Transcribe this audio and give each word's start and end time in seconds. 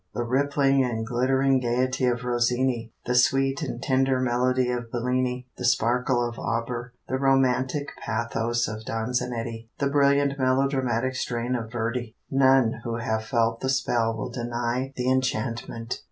The 0.15 0.23
rippling 0.23 0.83
and 0.83 1.05
glittering 1.05 1.59
gayety 1.59 2.05
of 2.05 2.23
Rossini, 2.23 2.91
the 3.05 3.13
sweet 3.13 3.61
and 3.61 3.79
tender 3.83 4.19
melody 4.19 4.71
of 4.71 4.91
Bellini, 4.91 5.45
the 5.57 5.63
sparkle 5.63 6.27
of 6.27 6.39
Auber, 6.39 6.93
the 7.07 7.19
romantic 7.19 7.89
pathos 8.03 8.67
of 8.67 8.83
Donizetti, 8.83 9.69
the 9.77 9.89
brilliant 9.91 10.39
melodramatic 10.39 11.13
strain 11.13 11.55
of 11.55 11.71
Verdi 11.71 12.15
none 12.31 12.81
who 12.83 12.95
have 12.95 13.25
felt 13.25 13.59
the 13.59 13.69
spell 13.69 14.17
will 14.17 14.31
deny 14.31 14.91
the 14.95 15.07
enchantment. 15.07 15.99